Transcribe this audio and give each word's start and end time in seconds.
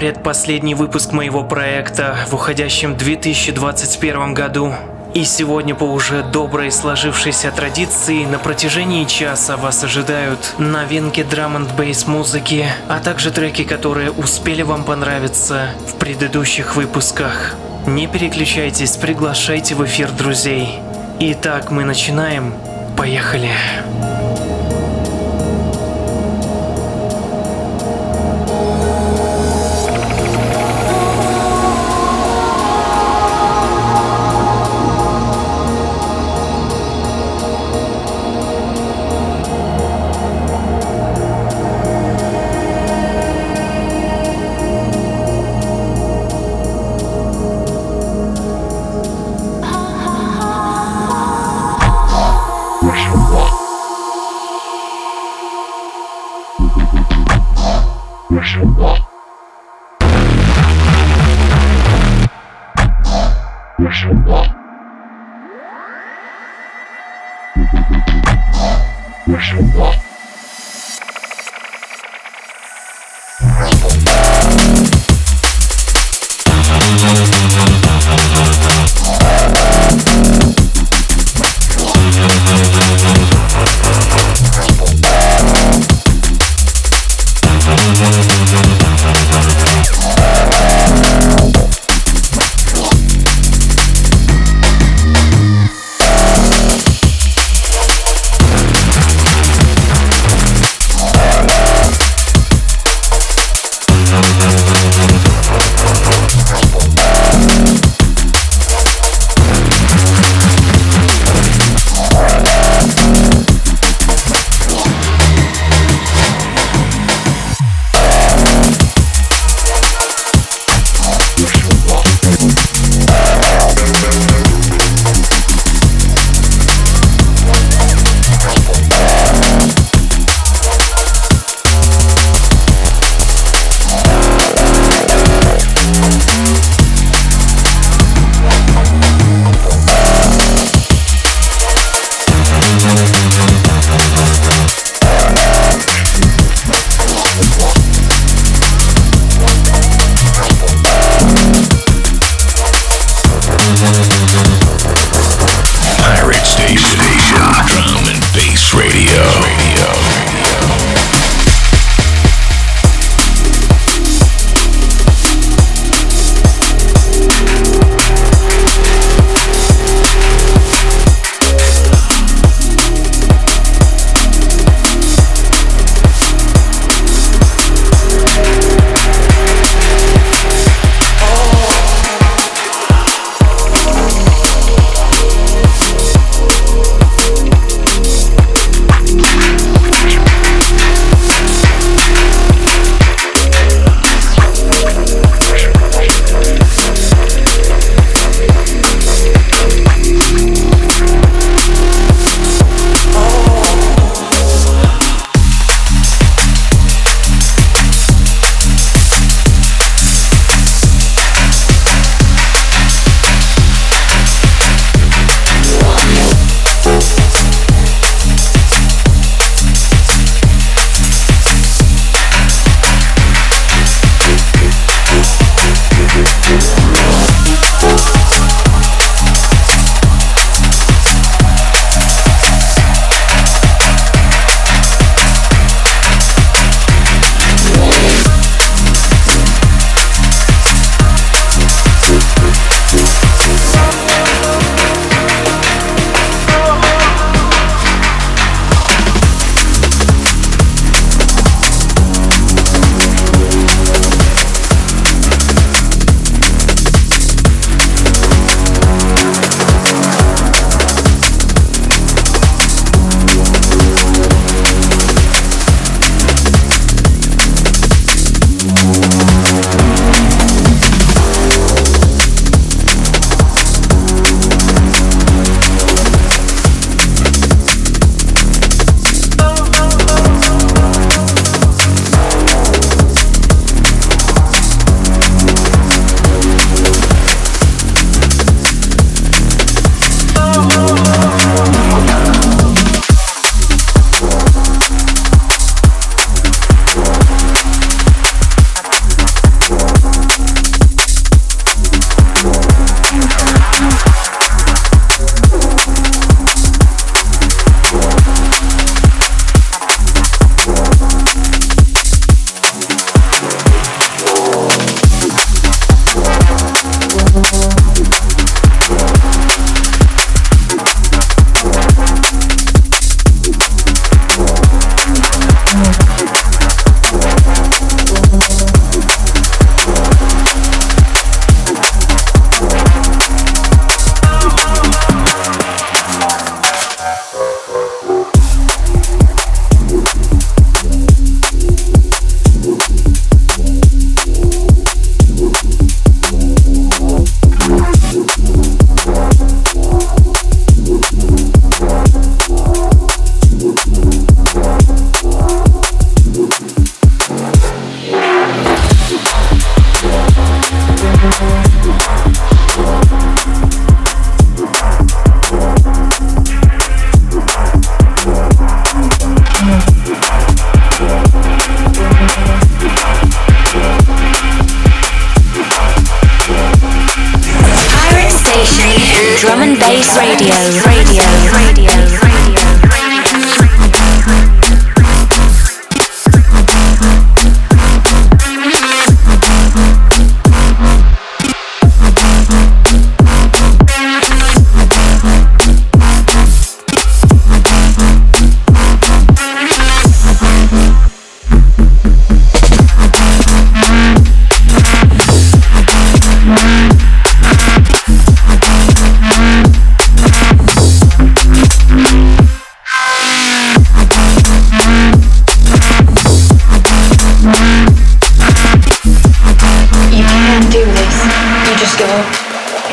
Предпоследний 0.00 0.72
выпуск 0.72 1.12
моего 1.12 1.44
проекта 1.44 2.16
в 2.26 2.32
уходящем 2.32 2.96
2021 2.96 4.32
году. 4.32 4.72
И 5.12 5.24
сегодня 5.24 5.74
по 5.74 5.84
уже 5.84 6.22
доброй 6.22 6.72
сложившейся 6.72 7.50
традиции 7.50 8.24
на 8.24 8.38
протяжении 8.38 9.04
часа 9.04 9.58
вас 9.58 9.84
ожидают 9.84 10.54
новинки 10.56 11.22
драм 11.22 11.54
н 11.54 11.68
бейс 11.76 12.06
музыки, 12.06 12.64
а 12.88 12.98
также 13.00 13.30
треки, 13.30 13.62
которые 13.64 14.10
успели 14.10 14.62
вам 14.62 14.84
понравиться 14.84 15.68
в 15.86 15.96
предыдущих 15.96 16.76
выпусках. 16.76 17.54
Не 17.86 18.06
переключайтесь, 18.06 18.96
приглашайте 18.96 19.74
в 19.74 19.84
эфир 19.84 20.10
друзей. 20.12 20.78
Итак, 21.18 21.70
мы 21.70 21.84
начинаем. 21.84 22.54
Поехали. 22.96 23.50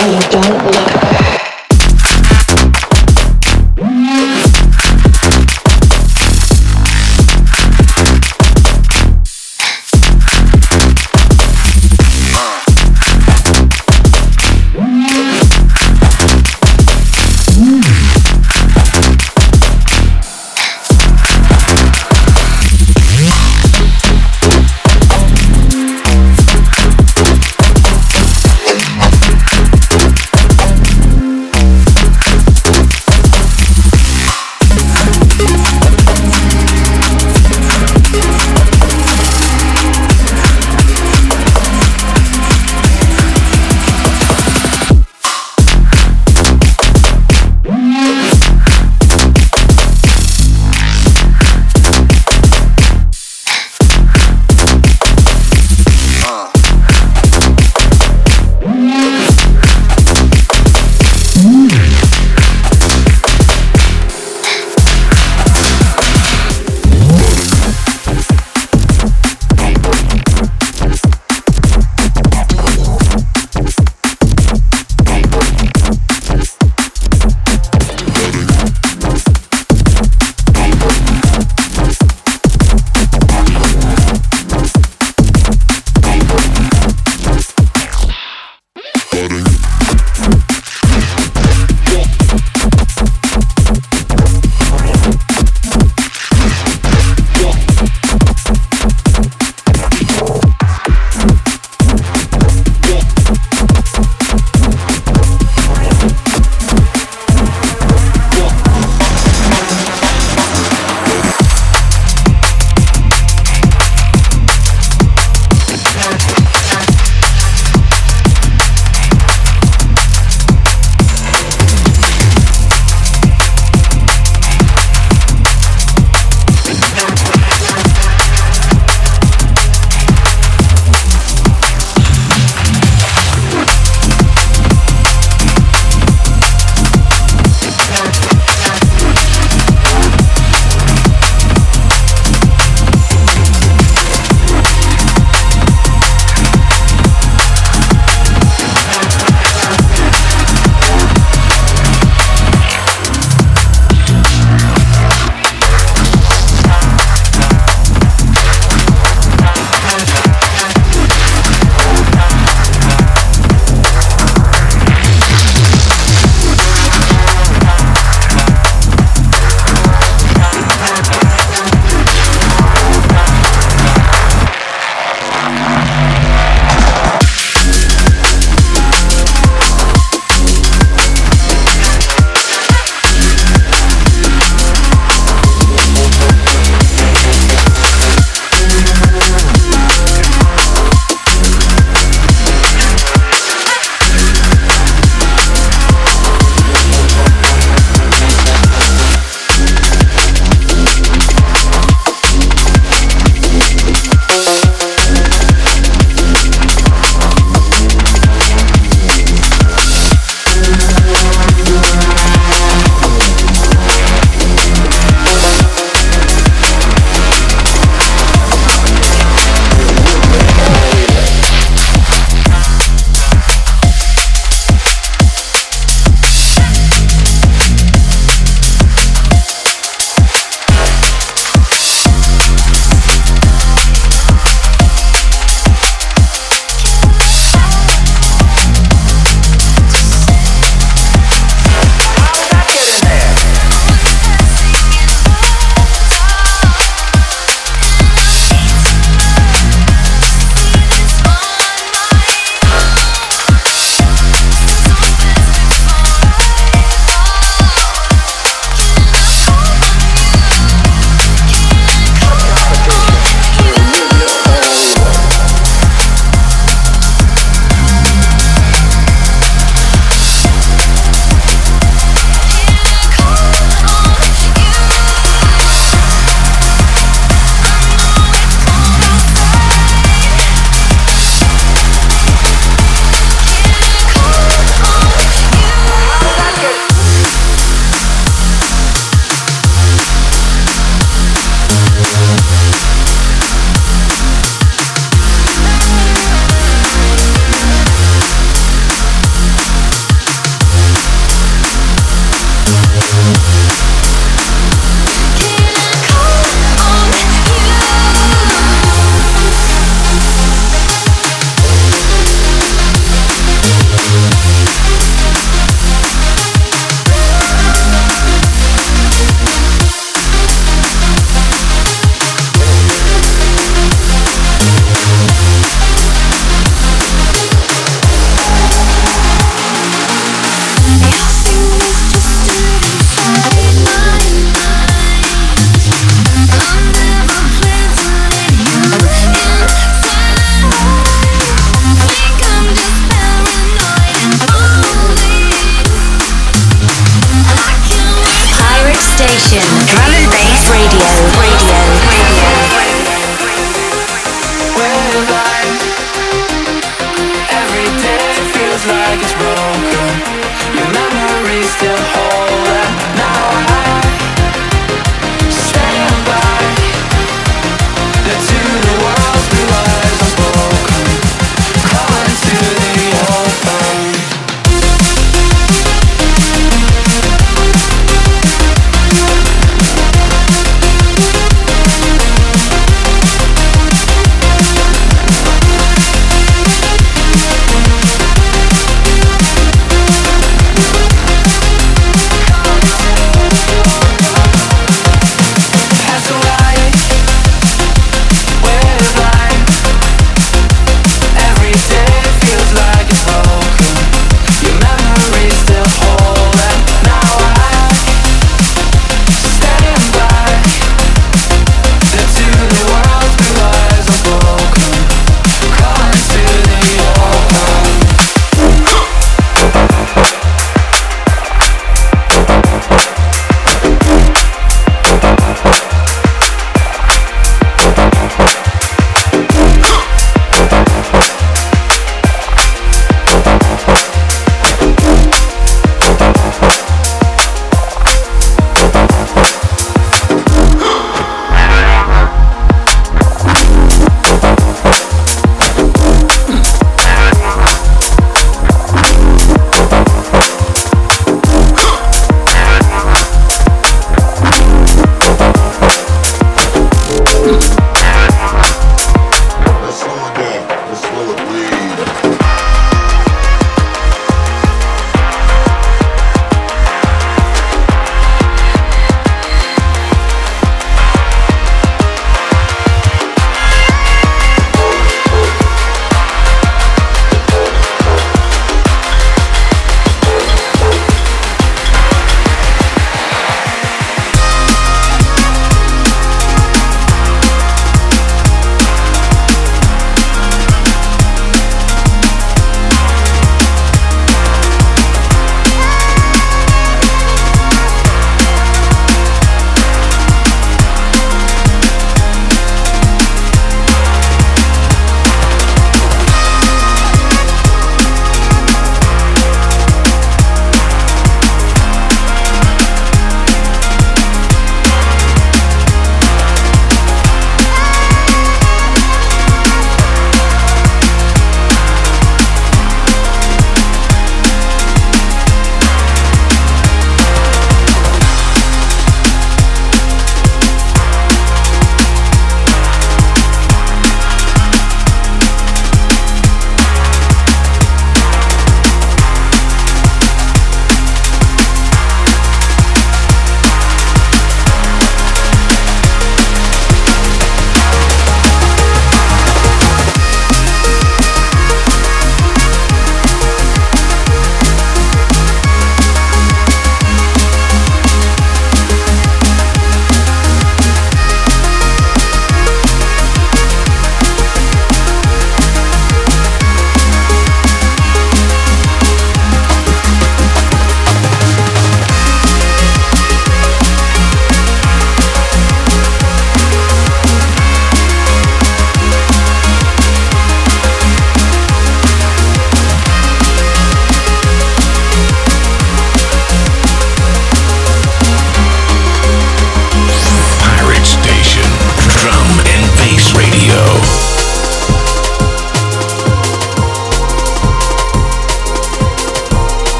and 0.00 0.12
you 0.14 0.30
don't 0.30 0.64
look 0.64 0.97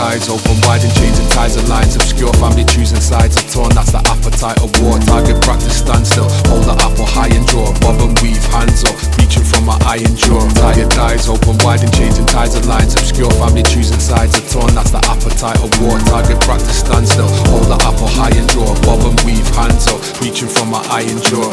Eyes 0.00 0.32
open 0.32 0.56
wide 0.64 0.80
and 0.80 0.94
changing 0.96 1.28
ties 1.28 1.56
and 1.60 1.68
lines. 1.68 1.94
Obscure 1.94 2.32
family 2.40 2.64
choosing 2.64 3.00
sides. 3.00 3.36
I've 3.36 3.52
torn, 3.52 3.68
that's 3.76 3.92
the 3.92 4.00
appetite 4.08 4.56
of 4.64 4.72
war. 4.80 4.96
Target 5.04 5.36
practice 5.44 5.76
stand 5.76 6.06
still. 6.06 6.24
Hold 6.48 6.64
the 6.64 6.74
apple 6.80 7.04
high 7.04 7.28
and 7.28 7.44
draw. 7.46 7.68
Bob 7.84 8.00
and 8.00 8.16
weave, 8.24 8.40
hands 8.48 8.80
up. 8.88 8.96
Reaching 9.20 9.44
from 9.44 9.68
my 9.68 9.76
iron 9.84 10.16
jaw. 10.16 10.40
Tired 10.56 10.88
eyes 10.96 11.28
open 11.28 11.60
wide 11.60 11.84
and 11.84 11.92
changing 11.92 12.24
ties 12.26 12.56
and 12.56 12.64
lines. 12.64 12.96
Obscure 12.96 13.30
family 13.36 13.62
choosing 13.62 14.00
sides. 14.00 14.34
I've 14.40 14.48
torn, 14.48 14.72
that's 14.72 14.90
the 14.90 15.04
appetite 15.04 15.60
of 15.60 15.68
war. 15.84 16.00
Target 16.08 16.40
practice 16.40 16.80
stand 16.80 17.04
still. 17.04 17.28
Hold 17.52 17.68
the 17.68 17.76
apple 17.84 18.08
high 18.08 18.32
and 18.32 18.48
draw. 18.48 18.72
Bob 18.88 19.04
and 19.04 19.20
weave, 19.28 19.46
hands 19.52 19.84
up. 19.92 20.00
Reaching 20.24 20.48
from 20.48 20.72
my 20.72 20.80
iron 20.88 21.20
jaw. 21.28 21.52